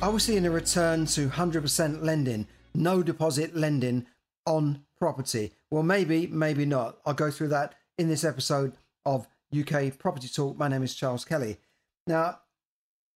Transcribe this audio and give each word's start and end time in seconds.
Are 0.00 0.12
we 0.12 0.20
seeing 0.20 0.46
a 0.46 0.50
return 0.50 1.06
to 1.06 1.28
100% 1.28 2.04
lending, 2.04 2.46
no 2.72 3.02
deposit 3.02 3.56
lending 3.56 4.06
on 4.46 4.84
property? 4.96 5.52
Well, 5.70 5.82
maybe, 5.82 6.28
maybe 6.28 6.64
not. 6.64 6.98
I'll 7.04 7.14
go 7.14 7.32
through 7.32 7.48
that 7.48 7.74
in 7.98 8.08
this 8.08 8.22
episode 8.22 8.74
of 9.04 9.26
UK 9.52 9.98
Property 9.98 10.28
Talk. 10.28 10.56
My 10.56 10.68
name 10.68 10.84
is 10.84 10.94
Charles 10.94 11.24
Kelly. 11.24 11.58
Now, 12.06 12.38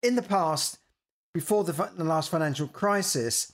in 0.02 0.16
the 0.16 0.24
past, 0.24 0.80
before 1.36 1.64
the, 1.64 1.92
the 1.96 2.04
last 2.04 2.32
financial 2.32 2.68
crisis, 2.68 3.54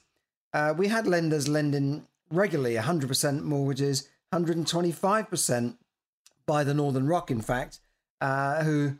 uh, 0.53 0.73
we 0.78 0.88
had 0.88 1.05
lenders 1.05 1.50
lending 1.50 2.08
regularly 2.31 2.75
100% 2.75 3.44
mortgages, 3.44 4.08
125% 4.34 5.75
by 6.45 6.64
the 6.64 6.73
Northern 6.73 7.08
Rock, 7.08 7.30
in 7.30 7.41
fact, 7.41 7.81
uh, 8.22 8.64
who 8.64 9.00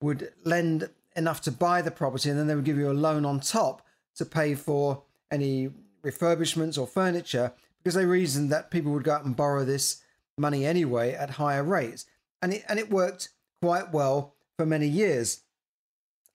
would 0.00 0.32
lend 0.44 0.88
enough 1.16 1.40
to 1.42 1.52
buy 1.52 1.82
the 1.82 1.90
property, 1.90 2.30
and 2.30 2.38
then 2.38 2.46
they 2.46 2.54
would 2.54 2.64
give 2.64 2.78
you 2.78 2.90
a 2.90 2.92
loan 2.92 3.24
on 3.24 3.40
top 3.40 3.82
to 4.16 4.24
pay 4.24 4.54
for 4.54 5.02
any 5.30 5.70
refurbishments 6.04 6.78
or 6.78 6.86
furniture 6.86 7.52
because 7.78 7.94
they 7.94 8.04
reasoned 8.04 8.50
that 8.50 8.70
people 8.70 8.92
would 8.92 9.04
go 9.04 9.12
out 9.12 9.24
and 9.24 9.36
borrow 9.36 9.64
this 9.64 10.02
money 10.38 10.66
anyway 10.66 11.12
at 11.12 11.30
higher 11.30 11.62
rates. 11.62 12.06
And 12.42 12.54
it, 12.54 12.64
and 12.68 12.78
it 12.78 12.90
worked 12.90 13.30
quite 13.62 13.92
well 13.92 14.34
for 14.56 14.66
many 14.66 14.86
years. 14.86 15.40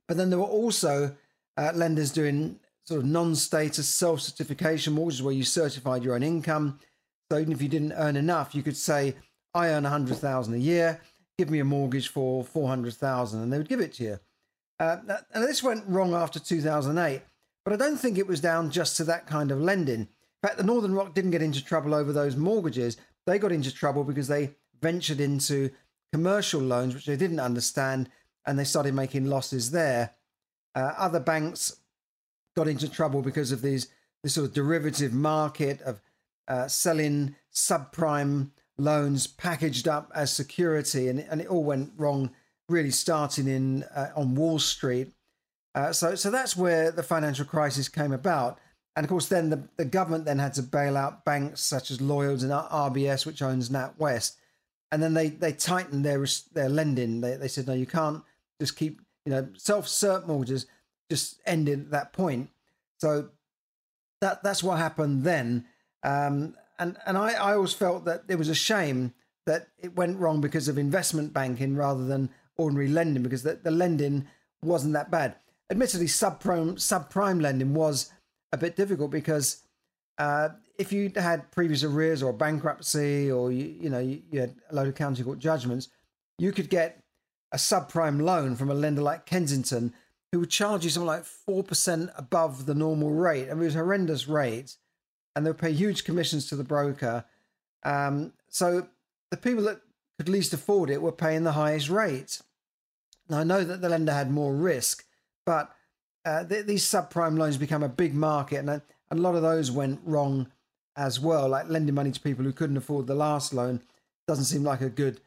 But 0.08 0.18
then 0.18 0.30
there 0.30 0.40
were 0.40 0.46
also 0.46 1.16
uh, 1.58 1.72
lenders 1.74 2.12
doing 2.12 2.60
sort 2.84 3.02
of 3.02 3.06
non-status 3.06 3.88
self-certification 3.88 4.94
mortgages 4.94 5.22
where 5.22 5.34
you 5.34 5.44
certified 5.44 6.04
your 6.04 6.16
own 6.16 6.24
income. 6.24 6.80
So 7.32 7.38
even 7.38 7.54
if 7.54 7.62
you 7.62 7.70
didn't 7.70 7.94
earn 7.94 8.16
enough, 8.16 8.56
you 8.56 8.64
could 8.64 8.78
say, 8.78 9.16
I 9.54 9.70
earn 9.70 9.84
100,000 9.84 10.54
a 10.54 10.58
year, 10.58 11.02
give 11.38 11.50
me 11.50 11.60
a 11.60 11.66
mortgage 11.66 12.08
for 12.08 12.44
400,000 12.44 13.42
and 13.42 13.54
they 13.54 13.58
would 13.58 13.70
give 13.70 13.82
it 13.82 13.94
to 13.94 14.04
you. 14.04 14.20
Uh, 14.82 14.98
and 15.36 15.44
this 15.44 15.62
went 15.62 15.84
wrong 15.88 16.16
after 16.16 16.40
2008, 16.40 17.22
but 17.64 17.72
I 17.72 17.78
don't 17.78 17.98
think 17.98 18.18
it 18.18 18.26
was 18.26 18.42
down 18.42 18.72
just 18.72 18.98
to 18.98 19.04
that 19.04 19.28
kind 19.28 19.52
of 19.52 19.62
lending. 19.62 20.00
In 20.00 20.08
fact, 20.42 20.58
the 20.58 20.64
Northern 20.64 20.96
Rock 20.96 21.14
didn't 21.14 21.30
get 21.30 21.44
into 21.44 21.64
trouble 21.64 21.94
over 21.94 22.12
those 22.12 22.36
mortgages. 22.36 22.98
They 23.28 23.38
got 23.38 23.52
into 23.52 23.72
trouble 23.72 24.04
because 24.04 24.28
they 24.28 24.56
ventured 24.82 25.20
into 25.20 25.70
commercial 26.12 26.60
loans, 26.62 26.96
which 26.96 27.06
they 27.06 27.16
didn't 27.16 27.40
understand, 27.40 28.10
and 28.48 28.58
they 28.58 28.64
started 28.64 28.96
making 28.96 29.28
losses 29.28 29.70
there. 29.70 30.16
Uh, 30.74 30.94
other 30.98 31.20
banks 31.20 31.78
got 32.56 32.68
into 32.68 32.90
trouble 32.90 33.22
because 33.22 33.52
of 33.52 33.62
these 33.62 33.88
this 34.24 34.34
sort 34.34 34.48
of 34.48 34.54
derivative 34.54 35.14
market 35.14 35.80
of 35.84 36.02
uh, 36.48 36.68
selling 36.68 37.36
subprime 37.54 38.50
loans 38.80 39.28
packaged 39.28 39.88
up 39.88 40.12
as 40.16 40.34
security, 40.34 41.08
and, 41.08 41.20
and 41.20 41.40
it 41.40 41.48
all 41.48 41.64
went 41.64 41.92
wrong 41.98 42.32
really 42.72 42.92
starting 42.92 43.48
in 43.48 43.84
uh, 43.96 44.12
on 44.16 44.36
Wall 44.36 44.60
Street. 44.60 45.12
Uh, 45.74 45.94
so, 45.94 46.16
so 46.16 46.30
that's 46.30 46.58
where 46.58 46.92
the 46.92 47.04
financial 47.04 47.46
crisis 47.46 47.88
came 47.88 48.12
about. 48.12 48.60
And 48.96 49.06
of 49.06 49.10
course, 49.10 49.28
then 49.28 49.50
the, 49.50 49.64
the 49.78 49.86
government 49.86 50.26
then 50.26 50.40
had 50.40 50.54
to 50.56 50.64
bail 50.64 50.98
out 50.98 51.24
banks 51.24 51.62
such 51.62 51.92
as 51.92 52.02
Lloyds 52.02 52.44
and 52.44 52.52
RBS, 52.52 53.26
which 53.26 53.42
owns 53.42 53.70
NatWest. 53.70 54.36
And 54.92 55.02
then 55.02 55.14
they, 55.14 55.30
they 55.30 55.54
tightened 55.54 56.04
their 56.04 56.26
their 56.54 56.68
lending. 56.68 57.22
They, 57.22 57.38
they 57.38 57.48
said, 57.48 57.68
no, 57.68 57.74
you 57.74 57.86
can't 57.86 58.22
just 58.60 58.76
keep, 58.76 59.00
you 59.26 59.32
know, 59.32 59.48
self 59.56 59.88
cert 59.88 60.28
mortgages 60.28 60.66
just 61.10 61.40
ended 61.46 61.80
at 61.80 61.92
that 61.92 62.14
point. 62.14 62.50
So 63.00 63.30
that 64.20 64.44
that's 64.44 64.62
what 64.62 64.78
happened 64.78 65.24
then. 65.24 65.66
Um, 66.04 66.56
and 66.78 66.98
and 67.06 67.18
I, 67.18 67.34
I 67.34 67.54
always 67.54 67.74
felt 67.74 68.06
that 68.06 68.24
it 68.28 68.36
was 68.36 68.50
a 68.50 68.56
shame 68.56 69.14
that 69.46 69.68
it 69.80 69.96
went 69.96 70.20
wrong 70.20 70.42
because 70.42 70.68
of 70.68 70.78
investment 70.78 71.34
banking 71.34 71.76
rather 71.76 72.06
than 72.06 72.30
ordinary 72.58 72.88
lending 72.88 73.24
because 73.24 73.44
the, 73.44 73.56
the 73.56 73.72
lending 73.72 74.28
wasn't 74.64 74.94
that 74.94 75.12
bad. 75.12 75.36
Admittedly, 75.70 76.08
subprime 76.08 76.74
subprime 76.76 77.42
lending 77.42 77.74
was 77.74 78.12
a 78.52 78.58
bit 78.58 78.76
difficult 78.76 79.12
because 79.12 79.64
uh, 80.18 80.50
if 80.78 80.92
you 80.92 81.12
had 81.16 81.50
previous 81.52 81.84
arrears 81.84 82.22
or 82.22 82.34
bankruptcy 82.34 83.32
or 83.32 83.52
you, 83.52 83.66
you 83.80 83.90
know 83.90 84.00
you, 84.00 84.22
you 84.32 84.42
had 84.42 84.56
a 84.70 84.76
load 84.76 84.88
of 84.88 84.96
county 84.96 85.24
court 85.24 85.40
judgments, 85.40 85.90
you 86.38 86.52
could 86.52 86.70
get 86.70 87.00
a 87.52 87.58
subprime 87.58 88.22
loan 88.22 88.56
from 88.56 88.70
a 88.70 88.74
lender 88.74 89.02
like 89.02 89.26
Kensington 89.26 89.94
who 90.32 90.40
would 90.40 90.50
charge 90.50 90.84
you 90.84 90.90
something 90.90 91.08
like 91.08 91.26
four 91.26 91.64
percent 91.64 92.10
above 92.18 92.66
the 92.66 92.76
normal 92.76 93.12
rate. 93.12 93.50
I 93.50 93.54
mean, 93.54 93.64
it 93.64 93.66
was 93.66 93.74
horrendous 93.76 94.28
rates, 94.28 94.78
and 95.36 95.46
they 95.46 95.50
would 95.50 95.58
pay 95.58 95.72
huge 95.72 96.04
commissions 96.04 96.48
to 96.50 96.56
the 96.56 96.64
broker. 96.64 97.26
Um, 97.84 98.34
so 98.50 98.88
the 99.32 99.38
people 99.38 99.64
that 99.64 99.82
could 100.22 100.30
least 100.30 100.54
afford 100.54 100.92
it 100.92 101.02
were 101.02 101.12
paying 101.12 101.44
the 101.44 101.54
highest 101.54 101.90
rates. 101.90 102.44
Now, 103.28 103.40
I 103.40 103.44
know 103.44 103.64
that 103.64 103.82
the 103.82 103.90
lender 103.90 104.14
had 104.14 104.30
more 104.30 104.54
risk, 104.54 105.04
but 105.48 105.76
uh, 106.26 106.44
th- 106.44 106.68
these 106.68 106.84
subprime 106.84 107.40
loans 107.40 107.58
become 107.58 107.82
a 107.82 107.90
big 107.90 108.14
market, 108.14 108.58
and 108.58 108.70
a, 108.70 108.84
a 109.10 109.16
lot 109.16 109.34
of 109.34 109.42
those 109.42 109.72
went 109.72 110.00
wrong 110.04 110.52
as 110.96 111.20
well. 111.20 111.50
Like 111.50 111.70
lending 111.70 111.96
money 111.96 112.12
to 112.12 112.20
people 112.20 112.46
who 112.46 112.54
couldn't 112.54 112.78
afford 112.78 113.08
the 113.08 113.16
last 113.16 113.52
loan 113.52 113.82
doesn't 114.28 114.46
seem 114.46 114.64
like 114.64 114.82
a 114.82 114.90
good 114.90 115.22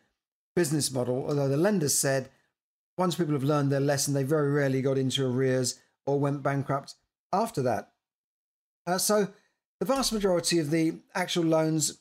business 0.54 0.92
model. 0.92 1.26
Although 1.28 1.48
the 1.48 1.56
lenders 1.56 1.98
said 1.98 2.30
once 2.96 3.16
people 3.16 3.34
have 3.34 3.42
learned 3.42 3.72
their 3.72 3.80
lesson, 3.80 4.14
they 4.14 4.22
very 4.22 4.52
rarely 4.52 4.80
got 4.80 4.96
into 4.96 5.26
arrears 5.26 5.80
or 6.06 6.20
went 6.20 6.44
bankrupt 6.44 6.94
after 7.32 7.62
that. 7.62 7.90
Uh, 8.86 8.98
so 8.98 9.26
the 9.80 9.86
vast 9.86 10.12
majority 10.12 10.60
of 10.60 10.70
the 10.70 10.98
actual 11.16 11.42
loans 11.42 11.98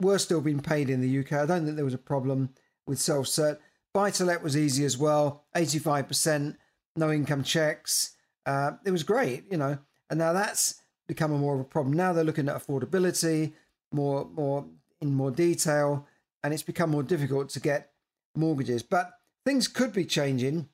were 0.00 0.18
still 0.18 0.40
being 0.40 0.60
paid 0.60 0.90
in 0.90 1.00
the 1.00 1.18
UK. 1.20 1.32
I 1.32 1.46
don't 1.46 1.64
think 1.64 1.76
there 1.76 1.84
was 1.84 1.94
a 1.94 1.98
problem 1.98 2.50
with 2.86 2.98
self 2.98 3.26
cert. 3.26 3.58
Buy 3.92 4.10
to 4.12 4.24
let 4.24 4.42
was 4.42 4.56
easy 4.56 4.84
as 4.84 4.98
well, 4.98 5.44
85%, 5.56 6.56
no 6.96 7.10
income 7.10 7.42
checks. 7.42 8.14
Uh, 8.46 8.72
it 8.84 8.90
was 8.90 9.02
great, 9.02 9.44
you 9.50 9.56
know. 9.56 9.78
And 10.10 10.18
now 10.18 10.32
that's 10.32 10.80
become 11.06 11.32
a 11.32 11.38
more 11.38 11.54
of 11.54 11.60
a 11.60 11.64
problem. 11.64 11.96
Now 11.96 12.12
they're 12.12 12.24
looking 12.24 12.48
at 12.48 12.56
affordability 12.56 13.52
more, 13.92 14.26
more 14.26 14.66
in 15.00 15.14
more 15.14 15.30
detail, 15.30 16.06
and 16.42 16.52
it's 16.52 16.62
become 16.62 16.90
more 16.90 17.02
difficult 17.02 17.48
to 17.50 17.60
get 17.60 17.92
mortgages. 18.34 18.82
But 18.82 19.10
things 19.44 19.68
could 19.68 19.92
be 19.92 20.04
changing. 20.04 20.68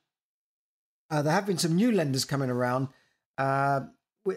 Uh, 1.11 1.23
there 1.23 1.33
have 1.33 1.47
been 1.47 1.59
some 1.59 1.77
new 1.77 1.93
lenders 1.93 2.25
coming 2.25 2.51
around 2.51 2.89
uh, 3.39 3.81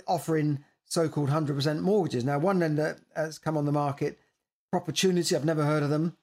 offering 0.07 0.63
so-called 0.85 1.29
100% 1.29 1.81
mortgages. 1.81 2.23
Now, 2.23 2.39
one 2.39 2.59
lender 2.59 2.97
has 3.15 3.39
come 3.39 3.57
on 3.57 3.65
the 3.65 3.71
market, 3.71 4.19
Proportunity. 4.71 5.35
I've 5.35 5.45
never 5.45 5.63
heard 5.63 5.83
of 5.83 5.89
them 5.89 6.17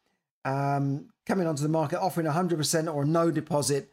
um, 0.45 1.09
coming 1.27 1.47
onto 1.47 1.63
the 1.63 1.69
market 1.69 2.01
offering 2.01 2.27
100% 2.27 2.95
or 2.95 3.05
no 3.05 3.31
deposit 3.31 3.91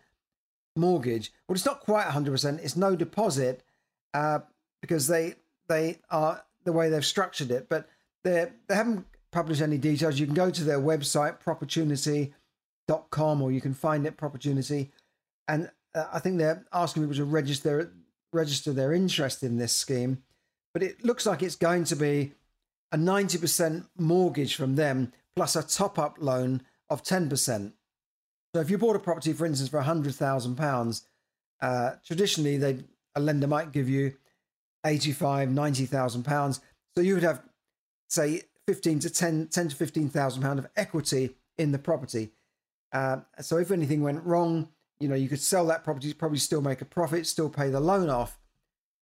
mortgage. 0.76 1.32
Well, 1.48 1.56
it's 1.56 1.66
not 1.66 1.82
quite 1.82 2.08
100%. 2.08 2.64
It's 2.64 2.76
no 2.76 2.96
deposit 2.96 3.64
uh, 4.14 4.40
because 4.82 5.08
they 5.08 5.36
they 5.68 6.00
are 6.10 6.44
the 6.64 6.74
way 6.74 6.90
they've 6.90 7.06
structured 7.06 7.52
it, 7.52 7.70
but 7.70 7.88
they 8.24 8.48
they 8.68 8.76
haven't 8.76 9.06
published 9.32 9.62
any 9.62 9.78
details. 9.78 10.20
You 10.20 10.26
can 10.26 10.36
go 10.36 10.52
to 10.52 10.64
their 10.64 10.80
website 10.80 11.40
proportunity.com 11.40 13.42
or 13.42 13.52
you 13.52 13.62
can 13.62 13.74
find 13.74 14.06
it 14.06 14.18
proportunity, 14.18 14.92
and 15.48 15.72
uh, 15.96 16.06
I 16.12 16.20
think 16.20 16.38
they're 16.38 16.66
asking 16.74 17.04
people 17.04 17.16
to 17.16 17.26
register 17.26 17.94
register 18.34 18.74
their 18.74 18.94
interest 18.94 19.44
in 19.44 19.58
this 19.58 19.74
scheme. 19.74 20.24
But 20.74 20.84
it 20.84 21.04
looks 21.04 21.26
like 21.26 21.44
it's 21.44 21.56
going 21.56 21.84
to 21.86 21.96
be 21.96 22.34
a 22.92 22.98
90% 22.98 23.86
mortgage 23.98 24.56
from 24.56 24.76
them 24.76 25.14
plus 25.36 25.56
a 25.56 25.64
top 25.64 25.98
up 25.98 26.18
loan 26.20 26.62
of 26.90 27.04
10%. 27.04 27.74
So 28.54 28.62
if 28.62 28.70
you 28.70 28.78
bought 28.78 28.98
a 28.98 29.00
property, 29.00 29.32
for 29.34 29.46
instance, 29.46 29.70
for 29.70 29.82
£100,000, 29.82 31.02
uh, 31.62 31.92
traditionally 32.06 32.58
they 32.58 32.84
a 33.16 33.20
lender 33.20 33.48
might 33.48 33.72
give 33.72 33.90
you 33.90 34.14
85, 34.86 35.52
90,000 35.52 36.24
pounds. 36.24 36.62
So 36.96 37.02
you 37.02 37.16
would 37.16 37.24
have, 37.24 37.44
say, 38.10 38.44
15 38.68 39.00
to 39.00 39.10
10, 39.10 39.48
10 39.48 39.70
to 39.70 39.76
15,000 39.76 40.42
pound 40.42 40.60
of 40.60 40.68
equity 40.76 41.36
in 41.58 41.72
the 41.72 41.80
property. 41.80 42.32
Uh, 42.94 43.18
so 43.40 43.58
if 43.58 43.72
anything 43.72 44.02
went 44.02 44.24
wrong, 44.24 44.70
you 45.00 45.08
know, 45.08 45.16
you 45.16 45.30
could 45.30 45.42
sell 45.42 45.66
that 45.68 45.84
property, 45.84 46.14
probably 46.14 46.38
still 46.38 46.62
make 46.62 46.82
a 46.82 46.86
profit, 46.86 47.26
still 47.26 47.50
pay 47.50 47.70
the 47.70 47.80
loan 47.80 48.10
off. 48.10 48.40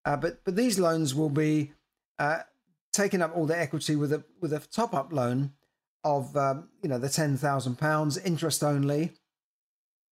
Uh, 0.04 0.16
but 0.16 0.42
but 0.44 0.56
these 0.56 0.78
loans 0.78 1.14
will 1.14 1.28
be 1.28 1.72
uh, 2.18 2.38
taking 2.92 3.22
up 3.22 3.36
all 3.36 3.46
the 3.46 3.58
equity 3.58 3.96
with 3.96 4.12
a 4.12 4.24
with 4.40 4.52
a 4.52 4.60
top 4.60 4.94
up 4.94 5.12
loan 5.12 5.52
of 6.04 6.36
um, 6.36 6.68
you 6.82 6.88
know 6.88 6.98
the 6.98 7.08
ten 7.08 7.36
thousand 7.36 7.76
pounds 7.76 8.16
interest 8.18 8.62
only. 8.62 9.12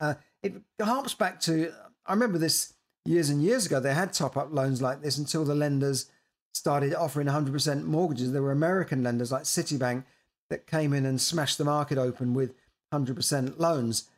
Uh, 0.01 0.15
it 0.43 0.55
harps 0.81 1.15
back 1.15 1.41
to 1.41 1.73
I 2.07 2.13
remember 2.13 2.39
this 2.39 2.75
years 3.09 3.31
and 3.31 3.43
years 3.43 3.67
ago, 3.67 3.81
they 3.81 3.95
had 3.95 4.13
top 4.13 4.37
up 4.37 4.53
loans 4.53 4.83
like 4.83 5.03
this 5.03 5.19
until 5.19 5.45
the 5.45 5.55
lenders 5.55 6.11
started 6.55 6.95
offering 6.95 7.27
100% 7.27 7.85
mortgages. 7.85 8.33
There 8.33 8.43
were 8.43 8.53
American 8.53 9.03
lenders 9.03 9.33
like 9.33 9.45
Citibank 9.45 10.05
that 10.51 10.67
came 10.67 10.93
in 10.93 11.07
and 11.07 11.21
smashed 11.21 11.59
the 11.59 11.65
market 11.65 11.99
open 11.99 12.35
with 12.35 12.55
100% 12.93 13.59
loans. 13.59 14.09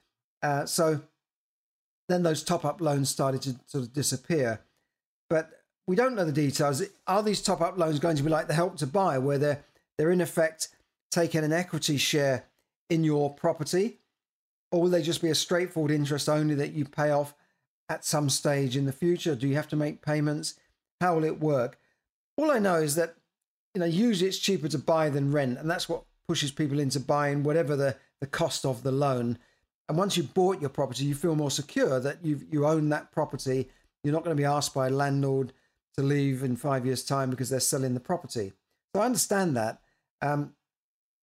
Uh, 0.43 0.67
so 0.67 1.03
then 2.09 2.23
those 2.23 2.43
top 2.43 2.65
up 2.65 2.81
loans 2.81 3.09
started 3.09 3.43
to 3.43 3.57
sort 3.67 3.85
of 3.85 3.93
disappear. 3.93 4.61
But 5.29 5.51
we 5.91 5.97
don't 5.97 6.15
know 6.15 6.25
the 6.25 6.31
details. 6.31 6.85
Are 7.09 7.21
these 7.21 7.43
top 7.43 7.61
up 7.61 7.77
loans 7.77 7.99
going 7.99 8.15
to 8.15 8.23
be 8.23 8.31
like 8.31 8.47
the 8.47 8.55
help 8.55 8.77
to 8.77 8.87
buy, 8.87 9.19
where 9.19 9.39
they're, 9.39 9.65
they're 9.99 10.13
in 10.13 10.21
effect 10.21 10.69
taking 11.11 11.43
an 11.43 11.53
equity 11.53 11.97
share 11.97 12.45
in 12.89 13.03
your 13.03 13.35
property? 13.35 13.99
Or 14.71 14.83
will 14.83 14.89
they 14.89 15.03
just 15.03 15.21
be 15.21 15.31
a 15.31 15.35
straightforward 15.35 15.91
interest 15.91 16.29
only 16.29 16.55
that 16.55 16.75
you 16.75 16.85
pay 16.85 17.11
off 17.11 17.35
at 17.89 18.05
some 18.05 18.31
stage 18.31 18.77
in 18.77 18.85
the 18.85 18.93
future? 18.93 19.35
Do 19.35 19.49
you 19.49 19.57
have 19.57 19.67
to 19.67 19.75
make 19.75 20.01
payments? 20.01 20.55
How 21.01 21.17
will 21.17 21.25
it 21.25 21.41
work? 21.41 21.77
All 22.37 22.53
I 22.53 22.61
know 22.61 22.77
is 22.77 22.95
that 22.95 23.17
you 23.75 23.81
know 23.81 23.87
usually 23.87 24.29
it's 24.29 24.39
cheaper 24.39 24.69
to 24.69 24.79
buy 24.79 25.11
than 25.11 25.33
rent, 25.33 25.59
and 25.59 25.69
that's 25.69 25.89
what 25.89 26.05
pushes 26.29 26.53
people 26.53 26.79
into 26.79 27.01
buying 27.01 27.43
whatever 27.43 27.75
the, 27.75 27.97
the 28.21 28.29
cost 28.29 28.65
of 28.65 28.85
the 28.85 28.93
loan. 28.93 29.39
And 29.89 29.99
once 29.99 30.17
you've 30.17 30.35
bought 30.35 30.61
your 30.61 30.71
property, 30.71 31.07
you 31.07 31.17
feel 31.17 31.35
more 31.35 31.51
secure 31.51 31.99
that 31.99 32.25
you 32.25 32.47
you 32.49 32.65
own 32.65 32.91
that 32.91 33.11
property. 33.11 33.69
You're 34.05 34.15
not 34.15 34.23
going 34.23 34.37
to 34.37 34.41
be 34.41 34.47
asked 34.47 34.73
by 34.73 34.87
a 34.87 34.91
landlord 34.91 35.53
to 35.97 36.03
leave 36.03 36.43
in 36.43 36.57
five 36.57 36.87
years' 36.87 37.05
time 37.05 37.31
because 37.31 37.51
they're 37.51 37.61
selling 37.61 37.95
the 37.95 38.01
property. 38.01 38.53
So 38.95 39.03
I 39.03 39.07
understand 39.07 39.57
that. 39.57 39.81
Um, 40.23 40.55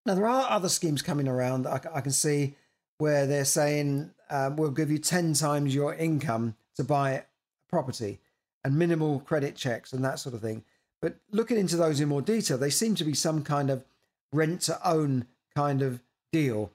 now 0.06 0.16
there 0.16 0.28
are 0.28 0.50
other 0.50 0.70
schemes 0.70 1.02
coming 1.02 1.28
around. 1.28 1.68
I, 1.68 1.82
I 1.94 2.02
can 2.02 2.12
see 2.12 2.56
where 2.98 3.28
they're 3.28 3.46
saying 3.46 4.12
uh, 4.30 4.52
we'll 4.56 4.72
give 4.72 4.92
you 4.92 4.98
10 4.98 5.34
times 5.34 5.76
your 5.76 5.94
income 5.94 6.56
to 6.76 6.84
buy 6.84 7.12
a 7.12 7.22
property 7.70 8.20
and 8.64 8.78
minimal 8.78 9.20
credit 9.20 9.56
checks 9.56 9.94
and 9.94 10.04
that 10.04 10.20
sort 10.20 10.36
of 10.36 10.42
thing. 10.42 10.64
But 11.02 11.18
looking 11.32 11.58
into 11.58 11.78
those 11.78 12.00
in 12.00 12.10
more 12.10 12.22
detail, 12.22 12.58
they 12.58 12.70
seem 12.70 12.96
to 12.96 13.04
be 13.04 13.14
some 13.14 13.44
kind 13.44 13.70
of 13.70 13.86
rent 14.34 14.62
to 14.62 14.88
own 14.88 15.28
kind 15.56 15.82
of 15.82 16.02
deal 16.32 16.72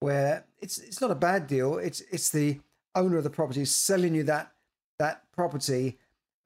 where 0.00 0.44
it's 0.60 0.78
it's 0.78 1.00
not 1.00 1.10
a 1.10 1.16
bad 1.16 1.46
deal. 1.46 1.78
It's 1.78 2.00
it's 2.10 2.30
the 2.30 2.60
owner 2.94 3.18
of 3.18 3.24
the 3.24 3.30
property 3.30 3.64
selling 3.64 4.14
you 4.14 4.24
that 4.24 4.52
that 4.98 5.22
property. 5.32 5.98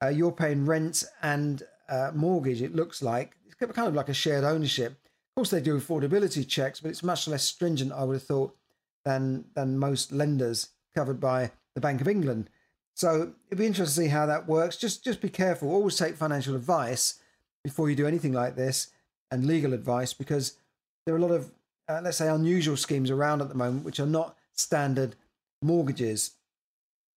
Uh, 0.03 0.09
you're 0.09 0.31
paying 0.31 0.65
rent 0.65 1.03
and 1.21 1.63
uh, 1.89 2.11
mortgage. 2.13 2.61
It 2.61 2.75
looks 2.75 3.01
like 3.01 3.35
it's 3.47 3.55
kind 3.73 3.87
of 3.87 3.95
like 3.95 4.09
a 4.09 4.13
shared 4.13 4.43
ownership. 4.43 4.91
Of 4.91 5.35
course, 5.35 5.49
they 5.49 5.61
do 5.61 5.79
affordability 5.79 6.47
checks, 6.47 6.79
but 6.79 6.91
it's 6.91 7.03
much 7.03 7.27
less 7.27 7.43
stringent, 7.43 7.91
I 7.91 8.03
would 8.03 8.15
have 8.15 8.23
thought, 8.23 8.55
than 9.03 9.45
than 9.53 9.77
most 9.77 10.11
lenders 10.11 10.69
covered 10.95 11.19
by 11.19 11.51
the 11.73 11.81
Bank 11.81 12.01
of 12.01 12.07
England. 12.07 12.49
So 12.95 13.33
it'd 13.47 13.57
be 13.57 13.65
interesting 13.65 14.05
to 14.05 14.09
see 14.09 14.13
how 14.13 14.25
that 14.25 14.47
works. 14.47 14.77
Just 14.77 15.03
just 15.03 15.21
be 15.21 15.29
careful. 15.29 15.69
Always 15.69 15.97
take 15.97 16.15
financial 16.15 16.55
advice 16.55 17.19
before 17.63 17.89
you 17.89 17.95
do 17.95 18.07
anything 18.07 18.33
like 18.33 18.55
this, 18.55 18.87
and 19.31 19.45
legal 19.45 19.73
advice 19.73 20.13
because 20.13 20.57
there 21.05 21.13
are 21.13 21.17
a 21.17 21.21
lot 21.21 21.31
of 21.31 21.51
uh, 21.87 22.01
let's 22.03 22.17
say 22.17 22.27
unusual 22.27 22.77
schemes 22.77 23.11
around 23.11 23.41
at 23.41 23.49
the 23.49 23.55
moment 23.55 23.85
which 23.85 23.99
are 23.99 24.05
not 24.05 24.35
standard 24.53 25.15
mortgages. 25.61 26.31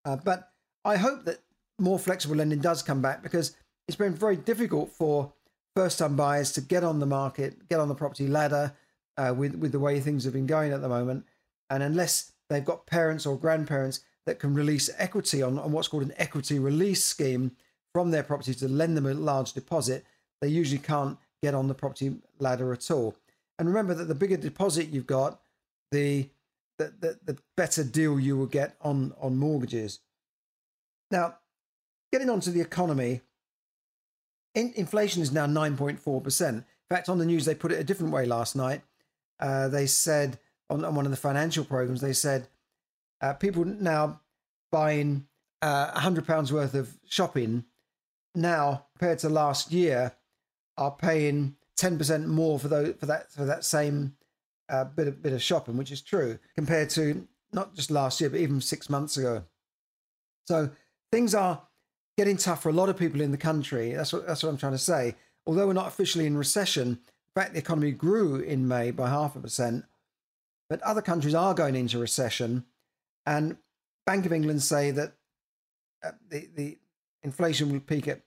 Uh, 0.04 0.16
but 0.16 0.50
I 0.84 0.96
hope 0.96 1.24
that 1.24 1.38
more 1.78 1.98
flexible 1.98 2.36
lending 2.36 2.60
does 2.60 2.82
come 2.82 3.00
back 3.00 3.22
because 3.22 3.56
it's 3.86 3.96
been 3.96 4.14
very 4.14 4.36
difficult 4.36 4.90
for 4.92 5.32
first-time 5.76 6.16
buyers 6.16 6.52
to 6.52 6.60
get 6.60 6.84
on 6.84 6.98
the 6.98 7.06
market, 7.06 7.68
get 7.68 7.80
on 7.80 7.88
the 7.88 7.94
property 7.94 8.26
ladder 8.26 8.74
uh, 9.16 9.32
with 9.36 9.54
with 9.54 9.72
the 9.72 9.78
way 9.78 10.00
things 10.00 10.24
have 10.24 10.32
been 10.32 10.46
going 10.46 10.72
at 10.72 10.82
the 10.82 10.88
moment. 10.88 11.24
And 11.70 11.82
unless 11.82 12.32
they've 12.48 12.64
got 12.64 12.86
parents 12.86 13.26
or 13.26 13.38
grandparents 13.38 14.00
that 14.26 14.38
can 14.38 14.54
release 14.54 14.90
equity 14.98 15.42
on, 15.42 15.58
on 15.58 15.72
what's 15.72 15.88
called 15.88 16.02
an 16.02 16.14
equity 16.16 16.58
release 16.58 17.04
scheme 17.04 17.52
from 17.92 18.10
their 18.10 18.22
property 18.22 18.54
to 18.54 18.68
lend 18.68 18.96
them 18.96 19.06
a 19.06 19.14
large 19.14 19.52
deposit, 19.52 20.04
they 20.40 20.48
usually 20.48 20.80
can't 20.80 21.18
get 21.42 21.54
on 21.54 21.68
the 21.68 21.74
property 21.74 22.16
ladder 22.38 22.72
at 22.72 22.90
all. 22.90 23.14
And 23.58 23.68
remember 23.68 23.94
that 23.94 24.04
the 24.04 24.14
bigger 24.14 24.36
deposit 24.36 24.88
you've 24.88 25.06
got, 25.06 25.40
the 25.90 26.28
the, 26.78 26.92
the, 27.00 27.18
the 27.24 27.38
better 27.56 27.82
deal 27.82 28.20
you 28.20 28.36
will 28.36 28.46
get 28.46 28.76
on, 28.80 29.12
on 29.20 29.36
mortgages. 29.36 30.00
Now, 31.10 31.36
getting 32.12 32.30
on 32.30 32.40
to 32.40 32.50
the 32.50 32.60
economy, 32.60 33.22
in, 34.54 34.72
inflation 34.76 35.22
is 35.22 35.32
now 35.32 35.46
9.4%. 35.46 36.48
In 36.48 36.64
fact, 36.88 37.08
on 37.08 37.18
the 37.18 37.26
news, 37.26 37.44
they 37.44 37.54
put 37.54 37.72
it 37.72 37.80
a 37.80 37.84
different 37.84 38.12
way 38.12 38.26
last 38.26 38.56
night. 38.56 38.82
Uh, 39.40 39.68
they 39.68 39.86
said 39.86 40.38
on, 40.70 40.84
on 40.84 40.94
one 40.94 41.04
of 41.04 41.10
the 41.10 41.16
financial 41.16 41.64
programs, 41.64 42.00
they 42.00 42.12
said 42.12 42.48
uh, 43.20 43.34
people 43.34 43.64
now 43.64 44.20
buying 44.70 45.26
uh, 45.62 45.92
£100 46.00 46.52
worth 46.52 46.74
of 46.74 46.98
shopping 47.08 47.64
now 48.34 48.86
compared 48.94 49.18
to 49.20 49.28
last 49.28 49.72
year 49.72 50.12
are 50.76 50.92
paying 50.92 51.56
10% 51.78 52.26
more 52.26 52.58
for, 52.58 52.68
those, 52.68 52.94
for, 52.98 53.06
that, 53.06 53.32
for 53.32 53.44
that 53.44 53.64
same 53.64 54.14
uh, 54.68 54.84
bit, 54.84 55.08
of, 55.08 55.22
bit 55.22 55.32
of 55.32 55.42
shopping, 55.42 55.76
which 55.76 55.90
is 55.90 56.02
true, 56.02 56.38
compared 56.54 56.90
to 56.90 57.26
not 57.52 57.74
just 57.74 57.90
last 57.90 58.20
year, 58.20 58.30
but 58.30 58.40
even 58.40 58.60
six 58.60 58.90
months 58.90 59.16
ago. 59.16 59.44
So 60.46 60.70
things 61.10 61.34
are 61.34 61.62
getting 62.18 62.36
tough 62.36 62.62
for 62.62 62.68
a 62.68 62.74
lot 62.74 62.90
of 62.90 62.98
people 62.98 63.22
in 63.22 63.30
the 63.30 63.38
country. 63.38 63.92
That's 63.92 64.12
what, 64.12 64.26
that's 64.26 64.42
what 64.42 64.50
I'm 64.50 64.58
trying 64.58 64.72
to 64.72 64.78
say. 64.78 65.14
Although 65.46 65.68
we're 65.68 65.72
not 65.72 65.88
officially 65.88 66.26
in 66.26 66.36
recession, 66.36 66.88
in 66.88 67.32
fact, 67.34 67.54
the 67.54 67.60
economy 67.60 67.92
grew 67.92 68.36
in 68.36 68.68
May 68.68 68.90
by 68.90 69.08
half 69.08 69.34
a 69.36 69.40
percent 69.40 69.86
but 70.68 70.82
other 70.82 71.02
countries 71.02 71.34
are 71.34 71.54
going 71.54 71.74
into 71.74 71.98
recession, 71.98 72.64
and 73.26 73.56
Bank 74.06 74.26
of 74.26 74.32
England 74.32 74.62
say 74.62 74.90
that 74.90 75.14
uh, 76.04 76.12
the 76.28 76.48
the 76.54 76.78
inflation 77.22 77.72
will 77.72 77.80
peak 77.80 78.06
at 78.06 78.22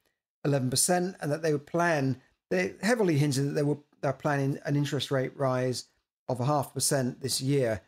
11%, 0.46 1.16
and 1.22 1.32
that 1.32 1.42
they 1.42 1.54
would 1.54 1.68
plan. 1.68 2.22
They 2.50 2.74
heavily 2.82 3.18
hinted 3.18 3.50
that 3.50 3.52
they 3.52 3.64
were 3.64 3.78
they're 4.02 4.14
planning 4.14 4.60
an 4.66 4.76
interest 4.76 5.12
rate 5.12 5.38
rise 5.38 5.86
of 6.28 6.40
a 6.40 6.46
half 6.46 6.74
percent 6.74 7.22
this 7.22 7.42
year. 7.42 7.82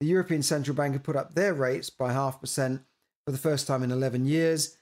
The 0.00 0.06
European 0.06 0.42
Central 0.42 0.74
Bank 0.74 0.94
have 0.94 1.02
put 1.02 1.16
up 1.16 1.34
their 1.34 1.54
rates 1.54 1.90
by 1.90 2.12
half 2.12 2.40
percent 2.40 2.82
for 3.26 3.32
the 3.32 3.38
first 3.38 3.66
time 3.66 3.82
in 3.82 3.90
11 3.90 4.26
years. 4.26 4.76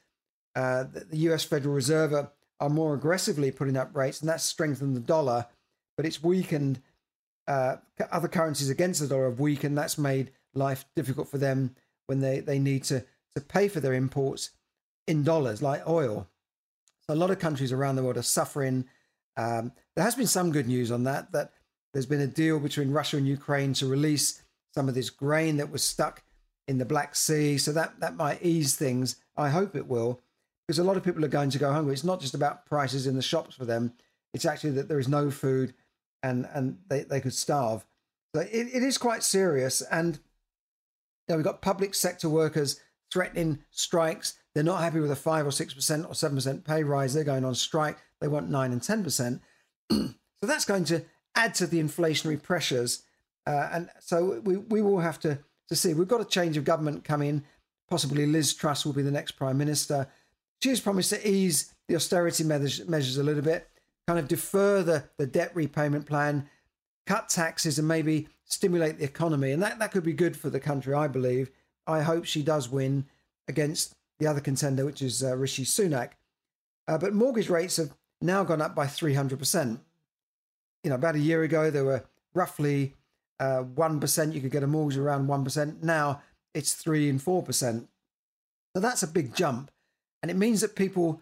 Uh, 0.55 0.85
the 1.11 1.17
US 1.29 1.45
Federal 1.45 1.75
Reserve 1.75 2.13
are, 2.13 2.31
more 2.69 2.95
aggressively 2.95 3.51
putting 3.51 3.77
up 3.77 3.91
rates, 3.97 4.21
and 4.21 4.29
that's 4.29 4.45
strengthened 4.45 4.95
the 4.95 5.01
dollar, 5.01 5.47
but 5.97 6.07
it's 6.07 6.23
weakened 6.23 6.81
uh, 7.49 7.77
other 8.13 8.29
currencies 8.29 8.71
against 8.71 9.01
the 9.01 9.09
dollar 9.09 9.29
have 9.29 9.41
weakened. 9.41 9.77
That's 9.77 9.99
made 9.99 10.31
life 10.55 10.85
difficult 10.95 11.29
for 11.29 11.39
them 11.39 11.75
when 12.07 12.21
they, 12.21 12.41
they 12.41 12.59
need 12.59 12.85
to, 12.85 13.05
to 13.35 13.41
pay 13.41 13.69
for 13.69 13.81
their 13.81 13.95
imports 13.95 14.51
in 15.07 15.25
dollars, 15.25 15.63
like 15.63 15.87
oil. 15.89 16.29
So 17.07 17.15
a 17.15 17.17
lot 17.17 17.31
of 17.31 17.39
countries 17.39 17.73
around 17.73 17.97
the 17.97 18.03
world 18.03 18.17
are 18.17 18.23
suffering. 18.23 18.85
Um, 19.37 19.73
there 19.97 20.05
has 20.05 20.15
been 20.15 20.27
some 20.27 20.53
good 20.53 20.69
news 20.69 20.93
on 20.93 21.05
that, 21.05 21.33
that 21.33 21.53
there's 21.93 22.07
been 22.07 22.21
a 22.21 22.27
deal 22.27 22.59
between 22.61 22.93
Russia 22.93 23.17
and 23.17 23.27
Ukraine 23.27 23.73
to 23.75 23.87
release 23.87 24.43
some 24.75 24.89
of 24.89 24.95
this 24.95 25.11
grain 25.11 25.57
that 25.57 25.71
was 25.71 25.83
stuck 25.83 26.23
in 26.69 26.79
the 26.79 26.85
Black 26.85 27.15
Sea. 27.15 27.59
So 27.59 27.73
that, 27.73 27.99
that 28.01 28.17
might 28.17 28.43
ease 28.43 28.77
things. 28.77 29.17
I 29.37 29.51
hope 29.51 29.75
it 29.75 29.89
will, 29.89 30.21
because 30.67 30.79
a 30.79 30.85
lot 30.85 30.97
of 30.97 31.05
people 31.05 31.25
are 31.25 31.29
going 31.29 31.51
to 31.51 31.59
go 31.59 31.73
hungry. 31.73 31.93
It's 31.93 32.05
not 32.05 32.21
just 32.21 32.35
about 32.35 32.67
prices 32.67 33.07
in 33.07 33.17
the 33.17 33.23
shops 33.23 33.55
for 33.55 33.65
them, 33.65 33.93
it's 34.35 34.45
actually 34.47 34.71
that 34.73 34.89
there 34.89 34.99
is 34.99 35.09
no 35.09 35.31
food 35.31 35.75
and 36.23 36.49
and 36.55 36.79
they, 36.89 37.03
they 37.03 37.21
could 37.21 37.35
starve. 37.35 37.85
So 38.35 38.43
it, 38.43 38.69
it 38.73 38.83
is 38.83 38.99
quite 38.99 39.23
serious. 39.23 39.83
And 39.83 40.15
you 41.29 41.35
know, 41.35 41.37
we've 41.37 41.45
got 41.45 41.63
public 41.63 41.95
sector 41.95 42.29
workers 42.29 42.81
threatening 43.13 43.59
strikes. 43.71 44.35
They're 44.55 44.65
not 44.65 44.83
happy 44.83 45.01
with 45.01 45.11
a 45.11 45.17
five 45.17 45.47
or 45.47 45.53
six 45.53 45.75
percent 45.75 46.07
or 46.07 46.15
seven 46.15 46.37
percent 46.37 46.65
pay 46.65 46.83
rise. 46.83 47.15
They're 47.15 47.25
going 47.25 47.45
on 47.45 47.55
strike. 47.55 47.99
They 48.21 48.29
want 48.29 48.51
nine 48.51 48.73
and 48.73 48.83
ten 48.83 49.03
percent. 49.05 49.43
so 49.91 50.15
that's 50.43 50.65
going 50.65 50.85
to 50.87 51.05
add 51.35 51.55
to 51.57 51.67
the 51.67 51.81
inflationary 51.81 52.43
pressures. 52.43 53.03
Uh, 53.47 53.69
and 53.73 53.91
so 53.99 54.41
we, 54.45 54.57
we 54.57 54.83
will 54.83 55.01
have 55.01 55.19
to, 55.21 55.39
to 55.69 55.77
see. 55.77 55.95
We've 55.95 56.09
got 56.09 56.21
a 56.21 56.27
change 56.27 56.57
of 56.57 56.65
government 56.65 57.05
coming. 57.05 57.45
Possibly 57.91 58.27
Liz 58.27 58.55
Truss 58.55 58.87
will 58.87 58.93
be 58.93 59.03
the 59.03 59.11
next 59.11 59.33
prime 59.33 59.59
minister. 59.59 60.09
She's 60.63 60.81
promised 60.81 61.11
to 61.11 61.29
ease 61.29 61.75
the 61.89 61.97
austerity 61.97 62.45
measures, 62.45 62.87
measures 62.89 63.19
a 63.19 63.23
little 63.23 63.43
bit 63.43 63.69
kind 64.07 64.19
of 64.19 64.29
defer 64.29 64.83
the, 64.83 65.05
the 65.17 65.27
debt 65.27 65.55
repayment 65.55 66.07
plan, 66.07 66.49
cut 67.07 67.29
taxes, 67.29 67.79
and 67.79 67.89
maybe 67.89 68.29
stimulate 68.45 68.99
the 68.99 69.05
economy. 69.05 69.53
And 69.53 69.63
that, 69.63 69.79
that 69.79 69.93
could 69.93 70.05
be 70.05 70.13
good 70.13 70.37
for 70.37 70.51
the 70.51 70.61
country, 70.61 70.95
I 70.95 71.09
believe. 71.09 71.51
I 71.87 72.03
hope 72.03 72.25
she 72.25 72.43
does 72.43 72.69
win 72.69 73.07
against 73.49 73.95
the 74.19 74.27
other 74.27 74.41
contender, 74.41 74.85
which 74.85 75.03
is 75.03 75.23
uh, 75.23 75.37
Rishi 75.37 75.65
Sunak. 75.65 76.11
Uh, 76.87 76.99
but 76.99 77.15
mortgage 77.15 77.49
rates 77.49 77.77
have 77.77 77.95
now 78.21 78.45
gone 78.45 78.63
up 78.63 78.75
by 78.75 78.87
300%. 78.87 79.81
You 80.85 80.91
know, 80.91 80.97
about 80.97 81.15
a 81.15 81.21
year 81.21 81.43
ago, 81.43 81.71
there 81.71 81.85
were 81.85 82.05
roughly 82.35 82.95
uh, 83.41 83.65
1%. 83.65 84.33
You 84.33 84.41
could 84.41 84.51
get 84.51 84.63
a 84.63 84.67
mortgage 84.67 84.99
around 84.99 85.29
1%. 85.29 85.83
Now 85.83 86.23
it's 86.55 86.75
3 86.75 87.09
and 87.09 87.21
4%. 87.21 87.87
So 88.75 88.81
that's 88.81 89.03
a 89.03 89.09
big 89.09 89.35
jump. 89.35 89.71
And 90.23 90.31
it 90.31 90.37
means 90.37 90.61
that 90.61 90.77
people 90.77 91.21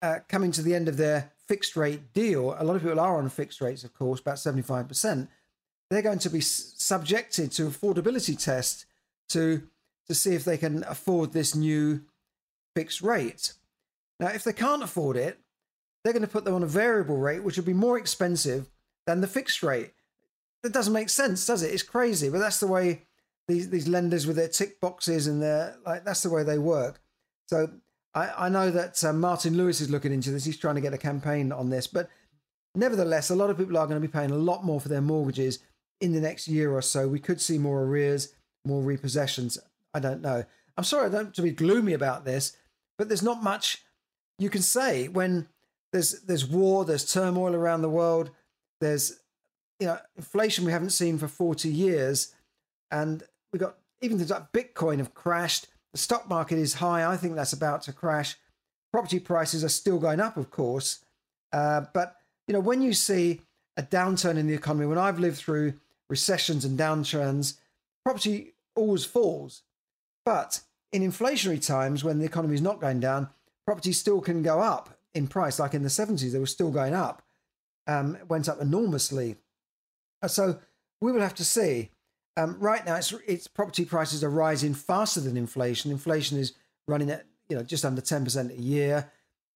uh, 0.00 0.20
coming 0.28 0.52
to 0.52 0.62
the 0.62 0.74
end 0.74 0.88
of 0.88 0.96
their 0.96 1.32
fixed 1.46 1.76
rate 1.76 2.12
deal, 2.12 2.56
a 2.58 2.64
lot 2.64 2.76
of 2.76 2.82
people 2.82 3.00
are 3.00 3.18
on 3.18 3.28
fixed 3.28 3.60
rates, 3.60 3.84
of 3.84 3.92
course, 3.92 4.20
about 4.20 4.36
75%. 4.36 5.28
They're 5.90 6.02
going 6.02 6.18
to 6.20 6.30
be 6.30 6.40
subjected 6.40 7.52
to 7.52 7.68
affordability 7.68 8.42
test 8.42 8.86
to 9.30 9.62
to 10.08 10.14
see 10.14 10.34
if 10.34 10.44
they 10.44 10.58
can 10.58 10.82
afford 10.88 11.32
this 11.32 11.54
new 11.54 12.02
fixed 12.74 13.02
rate. 13.02 13.52
Now, 14.18 14.28
if 14.28 14.42
they 14.42 14.52
can't 14.52 14.82
afford 14.82 15.16
it, 15.16 15.38
they're 16.02 16.12
going 16.12 16.24
to 16.24 16.28
put 16.28 16.44
them 16.44 16.54
on 16.54 16.64
a 16.64 16.66
variable 16.66 17.16
rate, 17.16 17.44
which 17.44 17.56
will 17.56 17.64
be 17.64 17.72
more 17.72 17.98
expensive 17.98 18.68
than 19.06 19.20
the 19.20 19.28
fixed 19.28 19.62
rate. 19.62 19.92
That 20.62 20.72
doesn't 20.72 20.92
make 20.92 21.08
sense, 21.08 21.46
does 21.46 21.62
it? 21.62 21.72
It's 21.72 21.82
crazy, 21.82 22.28
but 22.28 22.38
that's 22.38 22.60
the 22.60 22.66
way 22.66 23.02
these 23.48 23.70
these 23.70 23.88
lenders 23.88 24.26
with 24.26 24.36
their 24.36 24.48
tick 24.48 24.80
boxes 24.80 25.26
and 25.26 25.42
their 25.42 25.76
like 25.84 26.04
that's 26.04 26.22
the 26.22 26.30
way 26.30 26.42
they 26.42 26.58
work. 26.58 27.00
So 27.46 27.68
I, 28.14 28.46
I 28.46 28.48
know 28.48 28.70
that 28.70 29.02
uh, 29.04 29.12
Martin 29.12 29.56
Lewis 29.56 29.80
is 29.80 29.90
looking 29.90 30.12
into 30.12 30.30
this. 30.30 30.44
He's 30.44 30.58
trying 30.58 30.74
to 30.74 30.80
get 30.80 30.94
a 30.94 30.98
campaign 30.98 31.52
on 31.52 31.70
this, 31.70 31.86
but 31.86 32.08
nevertheless, 32.74 33.30
a 33.30 33.36
lot 33.36 33.50
of 33.50 33.56
people 33.56 33.76
are 33.78 33.86
going 33.86 34.00
to 34.00 34.06
be 34.06 34.12
paying 34.12 34.30
a 34.30 34.36
lot 34.36 34.64
more 34.64 34.80
for 34.80 34.88
their 34.88 35.00
mortgages 35.00 35.60
in 36.00 36.12
the 36.12 36.20
next 36.20 36.48
year 36.48 36.72
or 36.72 36.82
so. 36.82 37.08
We 37.08 37.20
could 37.20 37.40
see 37.40 37.58
more 37.58 37.82
arrears, 37.82 38.34
more 38.64 38.82
repossessions. 38.82 39.58
I 39.94 40.00
don't 40.00 40.20
know. 40.20 40.44
I'm 40.76 40.84
sorry, 40.84 41.06
I 41.06 41.10
don't 41.10 41.34
to 41.34 41.42
be 41.42 41.50
gloomy 41.50 41.92
about 41.92 42.24
this, 42.24 42.56
but 42.98 43.08
there's 43.08 43.22
not 43.22 43.42
much 43.42 43.84
you 44.38 44.50
can 44.50 44.62
say 44.62 45.08
when 45.08 45.48
there's 45.92 46.20
there's 46.22 46.46
war, 46.46 46.84
there's 46.84 47.10
turmoil 47.10 47.54
around 47.54 47.82
the 47.82 47.88
world, 47.88 48.30
there's 48.80 49.20
you 49.78 49.86
know 49.86 49.98
inflation 50.16 50.64
we 50.64 50.72
haven't 50.72 50.90
seen 50.90 51.18
for 51.18 51.28
40 51.28 51.68
years, 51.68 52.34
and 52.90 53.22
we 53.52 53.58
got 53.58 53.76
even 54.00 54.18
things 54.18 54.30
like 54.30 54.52
Bitcoin 54.52 54.98
have 54.98 55.14
crashed. 55.14 55.68
The 55.92 55.98
stock 55.98 56.28
market 56.28 56.58
is 56.58 56.74
high. 56.74 57.10
I 57.10 57.16
think 57.16 57.34
that's 57.34 57.52
about 57.52 57.82
to 57.82 57.92
crash. 57.92 58.36
Property 58.92 59.18
prices 59.18 59.64
are 59.64 59.68
still 59.68 59.98
going 59.98 60.20
up, 60.20 60.36
of 60.36 60.50
course, 60.50 61.04
uh, 61.52 61.82
but 61.94 62.16
you 62.46 62.52
know 62.52 62.60
when 62.60 62.82
you 62.82 62.92
see 62.92 63.40
a 63.76 63.82
downturn 63.82 64.36
in 64.36 64.46
the 64.46 64.54
economy, 64.54 64.86
when 64.86 64.98
I've 64.98 65.18
lived 65.18 65.38
through 65.38 65.74
recessions 66.10 66.64
and 66.64 66.78
downturns, 66.78 67.58
property 68.04 68.52
always 68.74 69.04
falls. 69.04 69.62
But 70.24 70.60
in 70.92 71.02
inflationary 71.02 71.64
times, 71.64 72.04
when 72.04 72.18
the 72.18 72.26
economy 72.26 72.54
is 72.54 72.60
not 72.62 72.80
going 72.80 73.00
down, 73.00 73.30
property 73.66 73.92
still 73.92 74.20
can 74.20 74.42
go 74.42 74.60
up 74.60 74.98
in 75.14 75.26
price. 75.26 75.58
Like 75.58 75.74
in 75.74 75.82
the 75.82 75.88
70s, 75.88 76.32
they 76.32 76.38
were 76.38 76.46
still 76.46 76.70
going 76.70 76.94
up, 76.94 77.22
um, 77.86 78.18
went 78.28 78.48
up 78.48 78.60
enormously. 78.60 79.36
Uh, 80.22 80.28
so 80.28 80.58
we 81.00 81.12
will 81.12 81.20
have 81.20 81.34
to 81.36 81.44
see. 81.44 81.90
Um, 82.36 82.56
right 82.58 82.84
now, 82.86 82.96
it's, 82.96 83.12
it's 83.26 83.46
property 83.46 83.84
prices 83.84 84.24
are 84.24 84.30
rising 84.30 84.74
faster 84.74 85.20
than 85.20 85.36
inflation. 85.36 85.90
Inflation 85.90 86.38
is 86.38 86.54
running 86.88 87.10
at 87.10 87.26
you 87.48 87.56
know 87.56 87.62
just 87.62 87.84
under 87.84 88.00
10% 88.00 88.58
a 88.58 88.60
year. 88.60 89.10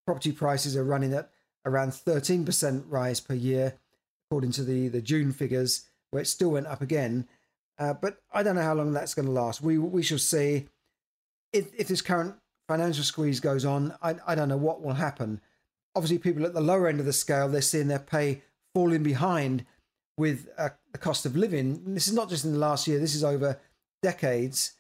Property 0.07 0.33
prices 0.33 0.77
are 0.77 0.85
running 0.85 1.13
at 1.15 1.31
around 1.65 1.91
13% 1.91 2.85
rise 2.89 3.21
per 3.21 3.35
year, 3.35 3.75
according 4.27 4.53
to 4.53 4.63
the, 4.63 4.89
the 4.89 5.03
June 5.03 5.33
figures, 5.33 5.89
where 6.11 6.23
it 6.23 6.27
still 6.27 6.51
went 6.51 6.67
up 6.67 6.81
again. 6.81 7.27
Uh, 7.79 7.93
but 7.93 8.19
I 8.33 8.43
don't 8.43 8.55
know 8.55 8.63
how 8.63 8.75
long 8.75 8.93
that's 8.93 9.15
going 9.15 9.27
to 9.27 9.33
last. 9.33 9.61
We 9.61 9.79
we 9.79 10.03
shall 10.03 10.19
see. 10.19 10.69
If, 11.53 11.71
if 11.79 11.89
this 11.89 12.03
current 12.03 12.35
financial 12.69 13.05
squeeze 13.05 13.41
goes 13.41 13.65
on, 13.65 13.95
I, 14.03 14.17
I 14.27 14.35
don't 14.35 14.49
know 14.49 14.57
what 14.57 14.83
will 14.83 14.95
happen. 14.95 15.41
Obviously, 15.95 16.19
people 16.19 16.45
at 16.45 16.53
the 16.53 16.61
lower 16.61 16.89
end 16.89 17.01
of 17.01 17.07
the 17.07 17.13
scale, 17.13 17.49
they're 17.49 17.63
seeing 17.63 17.89
their 17.89 17.99
pay 17.99 18.43
falling 18.75 19.03
behind 19.03 19.65
with 20.19 20.49
uh, 20.59 20.71
the 20.93 20.99
cost 20.99 21.27
of 21.27 21.37
living. 21.37 21.95
This 21.95 22.09
is 22.09 22.15
not 22.15 22.29
just 22.29 22.45
in 22.45 22.53
the 22.53 22.59
last 22.59 22.87
year, 22.87 22.99
this 22.99 23.15
is 23.15 23.25
over 23.25 23.59
decades. 24.03 24.73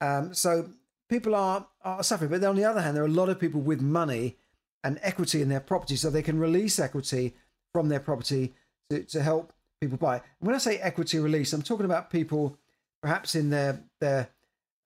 Um, 0.00 0.34
so 0.34 0.70
people 1.08 1.34
are, 1.34 1.66
are 1.84 2.02
suffering. 2.02 2.30
But 2.30 2.40
then 2.40 2.50
on 2.50 2.56
the 2.56 2.64
other 2.64 2.80
hand, 2.80 2.96
there 2.96 3.04
are 3.04 3.06
a 3.06 3.10
lot 3.10 3.28
of 3.28 3.40
people 3.40 3.60
with 3.60 3.80
money 3.80 4.36
and 4.84 4.98
equity 5.02 5.40
in 5.40 5.48
their 5.48 5.60
property, 5.60 5.96
so 5.96 6.10
they 6.10 6.22
can 6.22 6.38
release 6.38 6.78
equity 6.78 7.34
from 7.72 7.88
their 7.88 8.00
property 8.00 8.54
to, 8.90 9.04
to 9.04 9.22
help 9.22 9.52
people 9.80 9.96
buy. 9.96 10.16
And 10.16 10.46
when 10.46 10.54
I 10.54 10.58
say 10.58 10.78
equity 10.78 11.18
release, 11.18 11.52
I'm 11.52 11.62
talking 11.62 11.86
about 11.86 12.10
people 12.10 12.56
perhaps 13.02 13.34
in 13.34 13.50
their, 13.50 13.82
their 14.00 14.28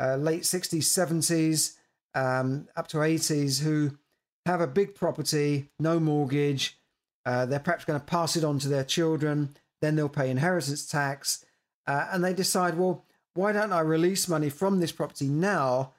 uh, 0.01 0.17
late 0.17 0.43
60s, 0.43 0.83
70s, 0.83 1.77
um, 2.15 2.69
up 2.77 2.89
to 2.89 2.99
80s 2.99 3.63
who 3.63 3.97
have 4.47 4.61
a 4.61 4.67
big 4.67 4.95
property, 4.95 5.71
no 5.79 6.01
mortgage. 6.01 6.79
Uh, 7.25 7.45
they're 7.47 7.61
perhaps 7.61 7.85
going 7.85 7.99
to 7.99 8.07
pass 8.07 8.37
it 8.37 8.45
on 8.45 8.59
to 8.61 8.69
their 8.69 8.85
children. 8.85 9.57
Then 9.81 9.97
they'll 9.97 10.09
pay 10.09 10.31
inheritance 10.31 10.87
tax. 10.87 11.45
Uh, 11.87 12.09
and 12.11 12.25
they 12.25 12.35
decide, 12.35 12.77
well, 12.77 13.05
why 13.35 13.53
don't 13.53 13.73
I 13.73 13.81
release 13.81 14.29
money 14.29 14.49
from 14.49 14.81
this 14.81 14.93
property 14.93 15.29
now 15.29 15.93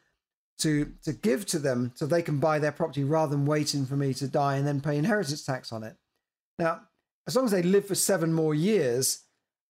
to, 0.60 0.93
to 1.03 1.13
give 1.13 1.46
to 1.48 1.60
them 1.60 1.91
so 1.96 2.05
they 2.05 2.22
can 2.22 2.39
buy 2.39 2.60
their 2.60 2.72
property 2.72 3.03
rather 3.03 3.36
than 3.36 3.46
waiting 3.46 3.86
for 3.86 3.96
me 3.96 4.13
to 4.15 4.27
die 4.27 4.55
and 4.55 4.65
then 4.65 4.81
pay 4.81 4.98
inheritance 4.98 5.46
tax 5.46 5.72
on 5.72 5.84
it? 5.84 5.96
Now, 6.57 6.81
as 7.27 7.36
long 7.36 7.46
as 7.46 7.51
they 7.51 7.62
live 7.62 7.86
for 7.86 7.96
seven 7.96 8.34
more 8.34 8.55
years 8.55 9.24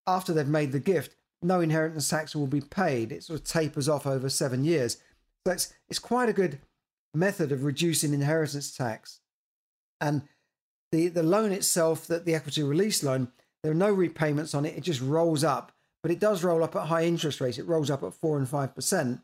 after 0.05 0.31
they've 0.31 0.47
made 0.47 0.71
the 0.71 0.79
gift, 0.79 1.15
no 1.41 1.59
inheritance 1.59 2.09
tax 2.09 2.35
will 2.35 2.47
be 2.47 2.61
paid. 2.61 3.11
It 3.11 3.23
sort 3.23 3.39
of 3.39 3.45
tapers 3.45 3.89
off 3.89 4.07
over 4.07 4.29
seven 4.29 4.63
years. 4.63 4.97
So 5.45 5.53
it's, 5.53 5.73
it's 5.89 5.99
quite 5.99 6.29
a 6.29 6.33
good 6.33 6.59
method 7.13 7.51
of 7.51 7.63
reducing 7.63 8.13
inheritance 8.13 8.75
tax. 8.75 9.19
And 9.99 10.23
the, 10.91 11.09
the 11.09 11.23
loan 11.23 11.51
itself, 11.51 12.07
that 12.07 12.25
the 12.25 12.35
equity 12.35 12.63
release 12.63 13.03
loan, 13.03 13.29
there 13.63 13.71
are 13.71 13.75
no 13.75 13.91
repayments 13.91 14.53
on 14.53 14.65
it. 14.65 14.77
It 14.77 14.81
just 14.81 15.01
rolls 15.01 15.43
up, 15.43 15.71
but 16.01 16.11
it 16.11 16.19
does 16.19 16.43
roll 16.43 16.63
up 16.63 16.75
at 16.75 16.87
high 16.87 17.05
interest 17.05 17.41
rates. 17.41 17.57
It 17.57 17.67
rolls 17.67 17.89
up 17.89 18.03
at 18.03 18.13
four 18.13 18.37
and 18.37 18.47
five 18.47 18.75
percent. 18.75 19.21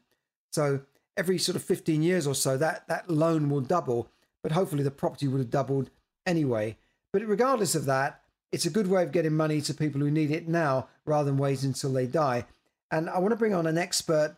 So 0.52 0.82
every 1.18 1.38
sort 1.38 1.56
of 1.56 1.64
15 1.64 2.02
years 2.02 2.28
or 2.28 2.36
so, 2.36 2.58
that, 2.58 2.88
that 2.88 3.10
loan 3.10 3.50
will 3.50 3.62
double, 3.62 4.10
but 4.42 4.52
hopefully 4.52 4.84
the 4.84 4.92
property 4.92 5.28
would 5.28 5.40
have 5.40 5.50
doubled 5.50 5.90
anyway. 6.26 6.78
But 7.12 7.28
regardless 7.28 7.76
of 7.76 7.86
that, 7.86 8.22
it's 8.52 8.66
a 8.66 8.72
good 8.72 8.88
way 8.88 9.04
of 9.04 9.12
getting 9.12 9.34
money 9.34 9.62
to 9.62 9.74
people 9.74 10.02
who 10.02 10.12
need 10.12 10.32
it 10.32 10.48
now 10.48 10.88
rather 11.06 11.26
than 11.26 11.38
waiting 11.38 11.70
until 11.70 11.94
they 11.94 12.06
die. 12.06 12.46
And 12.92 13.10
I 13.10 13.18
want 13.20 13.32
to 13.32 13.38
bring 13.38 13.56
on 13.56 13.66
an 13.66 13.78
expert 13.78 14.36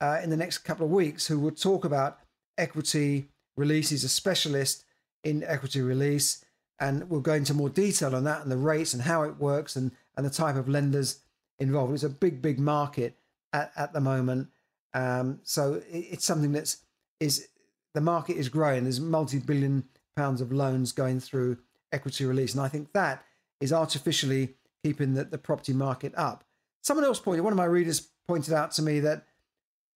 uh, 0.00 0.20
in 0.22 0.30
the 0.30 0.36
next 0.36 0.58
couple 0.58 0.86
of 0.86 0.92
weeks 0.92 1.26
who 1.26 1.38
will 1.38 1.50
talk 1.50 1.84
about 1.84 2.18
equity 2.56 3.28
release. 3.56 3.90
He's 3.90 4.04
a 4.04 4.08
specialist 4.08 4.84
in 5.24 5.44
equity 5.44 5.82
release, 5.82 6.44
and 6.80 7.08
we'll 7.10 7.20
go 7.20 7.34
into 7.34 7.54
more 7.54 7.68
detail 7.68 8.14
on 8.14 8.24
that 8.24 8.42
and 8.42 8.50
the 8.50 8.56
rates 8.56 8.94
and 8.94 9.02
how 9.02 9.22
it 9.22 9.36
works 9.38 9.76
and, 9.76 9.90
and 10.16 10.24
the 10.24 10.30
type 10.30 10.56
of 10.56 10.68
lenders 10.68 11.20
involved. 11.58 11.92
It's 11.92 12.02
a 12.02 12.08
big, 12.08 12.40
big 12.40 12.58
market 12.58 13.16
at, 13.52 13.72
at 13.76 13.92
the 13.92 14.00
moment. 14.00 14.48
Um, 14.94 15.40
so 15.42 15.74
it, 15.90 16.06
it's 16.10 16.24
something 16.24 16.52
that's 16.52 16.78
is 17.20 17.48
the 17.94 18.00
market 18.00 18.36
is 18.36 18.48
growing. 18.48 18.84
There's 18.84 19.00
multi-billion 19.00 19.84
pounds 20.16 20.40
of 20.40 20.52
loans 20.52 20.92
going 20.92 21.20
through 21.20 21.58
equity 21.92 22.24
release, 22.24 22.54
and 22.54 22.62
I 22.62 22.68
think 22.68 22.92
that 22.92 23.24
is 23.60 23.72
artificially 23.72 24.54
keeping 24.84 25.14
the, 25.14 25.24
the 25.24 25.38
property 25.38 25.72
market 25.72 26.12
up. 26.16 26.44
Someone 26.82 27.04
else 27.04 27.18
pointed, 27.18 27.42
one 27.42 27.52
of 27.52 27.56
my 27.56 27.64
readers 27.64 28.08
pointed 28.28 28.54
out 28.54 28.70
to 28.72 28.82
me 28.82 29.00
that 29.00 29.24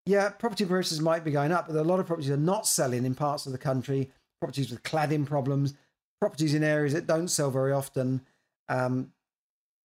yeah, 0.04 0.30
property 0.30 0.64
prices 0.64 1.00
might 1.00 1.24
be 1.24 1.30
going 1.30 1.52
up, 1.52 1.68
but 1.68 1.76
a 1.76 1.82
lot 1.82 2.00
of 2.00 2.06
properties 2.06 2.30
are 2.30 2.36
not 2.36 2.66
selling 2.66 3.04
in 3.04 3.14
parts 3.14 3.46
of 3.46 3.52
the 3.52 3.58
country. 3.58 4.10
Properties 4.40 4.70
with 4.70 4.82
cladding 4.82 5.24
problems, 5.24 5.74
properties 6.22 6.54
in 6.54 6.62
areas 6.62 6.92
that 6.92 7.08
don't 7.08 7.26
sell 7.26 7.50
very 7.50 7.72
often. 7.72 8.20
Um, 8.68 9.10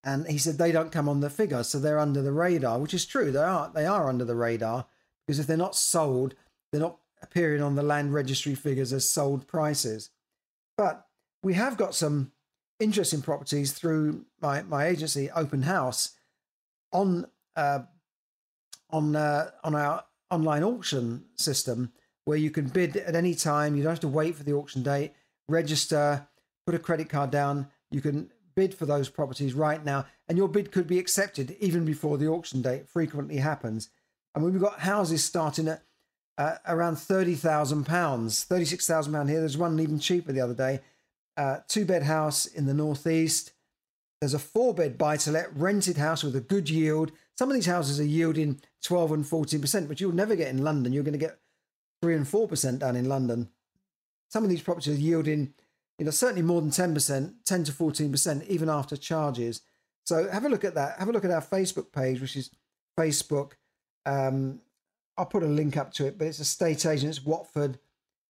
and 0.03 0.27
he 0.27 0.37
said 0.37 0.59
they 0.59 0.71
don't 0.71 0.91
come 0.91 1.09
on 1.09 1.19
the 1.19 1.31
figure, 1.31 1.63
so 1.63 1.79
they're 1.79 1.97
under 1.97 2.21
the 2.21 2.31
radar, 2.31 2.77
which 2.77 2.93
is 2.93 3.07
true. 3.07 3.31
They 3.31 3.39
are 3.39 3.71
they 3.73 3.87
are 3.87 4.07
under 4.07 4.23
the 4.23 4.35
radar 4.35 4.85
because 5.25 5.39
if 5.39 5.47
they're 5.47 5.57
not 5.57 5.75
sold, 5.75 6.35
they're 6.71 6.79
not 6.79 6.99
appearing 7.23 7.63
on 7.63 7.73
the 7.73 7.81
land 7.81 8.13
registry 8.13 8.53
figures 8.53 8.93
as 8.93 9.09
sold 9.09 9.47
prices. 9.47 10.11
But 10.77 11.07
we 11.41 11.55
have 11.55 11.75
got 11.75 11.95
some 11.95 12.31
interesting 12.79 13.23
properties 13.23 13.71
through 13.71 14.27
my, 14.39 14.61
my 14.61 14.85
agency, 14.85 15.31
Open 15.31 15.63
House, 15.63 16.11
on 16.91 17.25
uh, 17.55 17.79
on 18.91 19.15
uh, 19.15 19.49
on 19.63 19.73
our 19.73 20.03
online 20.29 20.63
auction 20.63 21.25
system 21.35 21.93
where 22.25 22.37
you 22.37 22.51
can 22.51 22.67
bid 22.67 22.95
at 22.95 23.15
any 23.15 23.33
time. 23.33 23.75
You 23.75 23.81
don't 23.81 23.93
have 23.93 23.99
to 24.01 24.07
wait 24.07 24.35
for 24.35 24.43
the 24.43 24.53
auction 24.53 24.83
date. 24.83 25.13
Register, 25.49 26.27
put 26.65 26.75
a 26.75 26.79
credit 26.79 27.09
card 27.09 27.31
down. 27.31 27.67
You 27.91 28.01
can 28.01 28.31
bid 28.55 28.73
for 28.73 28.85
those 28.85 29.09
properties 29.09 29.53
right 29.53 29.83
now, 29.83 30.05
and 30.27 30.37
your 30.37 30.47
bid 30.47 30.71
could 30.71 30.87
be 30.87 30.99
accepted 30.99 31.55
even 31.59 31.85
before 31.85 32.17
the 32.17 32.27
auction 32.27 32.61
date. 32.61 32.89
Frequently 32.89 33.37
happens. 33.37 33.89
And 34.35 34.43
we've 34.43 34.59
got 34.59 34.79
houses 34.79 35.23
starting 35.23 35.67
at 35.67 35.83
uh, 36.37 36.57
around 36.67 36.97
thirty 36.97 37.35
thousand 37.35 37.85
pounds, 37.85 38.43
thirty 38.43 38.65
six 38.65 38.85
thousand 38.85 39.13
pound 39.13 39.29
here. 39.29 39.39
There's 39.39 39.57
one 39.57 39.79
even 39.79 39.99
cheaper 39.99 40.31
the 40.31 40.41
other 40.41 40.53
day. 40.53 40.81
Uh, 41.37 41.59
two 41.67 41.85
bed 41.85 42.03
house 42.03 42.45
in 42.45 42.65
the 42.65 42.73
northeast. 42.73 43.53
There's 44.19 44.33
a 44.33 44.39
four 44.39 44.73
bed 44.73 44.97
buy 44.97 45.17
to 45.17 45.31
let 45.31 45.55
rented 45.55 45.97
house 45.97 46.23
with 46.23 46.35
a 46.35 46.41
good 46.41 46.69
yield. 46.69 47.11
Some 47.37 47.49
of 47.49 47.55
these 47.55 47.67
houses 47.67 47.99
are 47.99 48.05
yielding 48.05 48.59
12 48.81 49.11
and 49.11 49.23
14%, 49.23 49.87
but 49.87 50.01
you'll 50.01 50.11
never 50.11 50.35
get 50.35 50.47
in 50.47 50.63
London. 50.63 50.91
You're 50.91 51.03
going 51.03 51.13
to 51.13 51.19
get 51.19 51.37
3 52.01 52.15
and 52.15 52.25
4% 52.25 52.79
down 52.79 52.95
in 52.95 53.07
London. 53.07 53.49
Some 54.29 54.43
of 54.43 54.49
these 54.49 54.61
properties 54.61 54.97
are 54.97 55.01
yielding, 55.01 55.53
you 55.97 56.05
know, 56.05 56.11
certainly 56.11 56.41
more 56.41 56.61
than 56.61 56.69
10%, 56.69 57.33
10 57.45 57.63
to 57.63 57.71
14%, 57.71 58.47
even 58.47 58.69
after 58.69 58.97
charges. 58.97 59.61
So 60.05 60.29
have 60.29 60.45
a 60.45 60.49
look 60.49 60.63
at 60.63 60.75
that. 60.75 60.99
Have 60.99 61.09
a 61.09 61.11
look 61.11 61.25
at 61.25 61.31
our 61.31 61.41
Facebook 61.41 61.91
page, 61.91 62.21
which 62.21 62.35
is 62.35 62.49
Facebook. 62.97 63.53
Um, 64.05 64.61
I'll 65.17 65.25
put 65.25 65.43
a 65.43 65.47
link 65.47 65.77
up 65.77 65.91
to 65.93 66.05
it, 66.05 66.17
but 66.17 66.27
it's 66.27 66.39
estate 66.39 66.85
agents, 66.85 67.25
Watford 67.25 67.79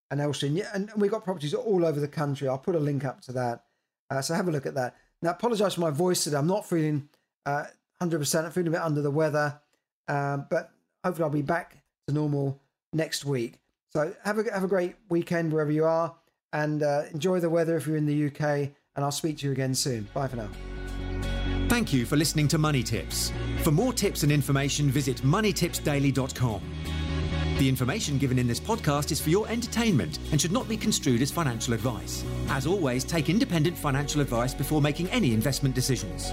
and 0.09 0.21
Elstree. 0.21 0.63
And 0.73 0.91
we've 0.95 1.11
got 1.11 1.23
properties 1.23 1.53
all 1.53 1.85
over 1.85 1.99
the 1.99 2.07
country. 2.07 2.47
I'll 2.47 2.57
put 2.57 2.75
a 2.75 2.79
link 2.79 3.05
up 3.05 3.21
to 3.21 3.31
that. 3.33 3.63
Uh, 4.09 4.21
so 4.21 4.33
have 4.33 4.47
a 4.47 4.51
look 4.51 4.65
at 4.65 4.75
that. 4.75 4.95
Now, 5.21 5.31
apologise 5.31 5.73
for 5.73 5.81
my 5.81 5.89
voice 5.89 6.23
today. 6.23 6.37
I'm 6.37 6.47
not 6.47 6.67
feeling 6.67 7.09
uh, 7.45 7.65
100%. 8.01 8.45
I'm 8.45 8.51
feeling 8.51 8.67
a 8.67 8.71
bit 8.71 8.81
under 8.81 9.01
the 9.01 9.11
weather, 9.11 9.59
um, 10.07 10.45
but 10.49 10.71
hopefully 11.03 11.23
I'll 11.23 11.29
be 11.29 11.41
back 11.41 11.77
to 12.07 12.13
normal 12.13 12.59
next 12.93 13.25
week. 13.25 13.59
So 13.89 14.13
have 14.23 14.37
a 14.37 14.51
have 14.51 14.63
a 14.63 14.67
great 14.67 14.95
weekend 15.09 15.53
wherever 15.53 15.71
you 15.71 15.85
are, 15.85 16.15
and 16.53 16.83
uh, 16.83 17.03
enjoy 17.13 17.39
the 17.39 17.49
weather 17.49 17.77
if 17.77 17.87
you're 17.87 17.97
in 17.97 18.05
the 18.05 18.27
UK. 18.27 18.71
And 18.95 19.05
I'll 19.05 19.11
speak 19.11 19.37
to 19.39 19.45
you 19.45 19.51
again 19.51 19.75
soon. 19.75 20.07
Bye 20.13 20.27
for 20.27 20.37
now. 20.37 20.49
Thank 21.69 21.93
you 21.93 22.05
for 22.05 22.15
listening 22.15 22.47
to 22.49 22.57
Money 22.57 22.81
Tips. 22.81 23.31
For 23.63 23.71
more 23.71 23.93
tips 23.93 24.23
and 24.23 24.31
information, 24.31 24.89
visit 24.89 25.17
moneytipsdaily.com. 25.17 26.61
The 27.59 27.67
information 27.67 28.17
given 28.17 28.39
in 28.39 28.47
this 28.47 28.59
podcast 28.59 29.11
is 29.11 29.19
for 29.19 29.29
your 29.29 29.47
entertainment 29.49 30.19
and 30.31 30.39
should 30.39 30.51
not 30.51 30.69
be 30.69 30.77
construed 30.77 31.21
as 31.21 31.31
financial 31.31 31.73
advice. 31.73 32.23
As 32.49 32.67
always, 32.67 33.03
take 33.03 33.29
independent 33.29 33.77
financial 33.77 34.21
advice 34.21 34.53
before 34.53 34.81
making 34.81 35.09
any 35.09 35.33
investment 35.33 35.75
decisions. 35.75 36.31